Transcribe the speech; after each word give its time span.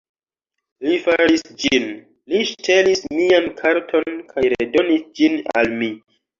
Li 0.87 0.95
faris 1.03 1.43
ĝin, 1.65 1.85
li 2.33 2.41
ŝtelis 2.53 3.05
mian 3.19 3.47
karton 3.63 4.19
kaj 4.33 4.49
redonis 4.57 5.09
ĝin 5.21 5.41
al 5.61 5.75
mi 5.81 5.95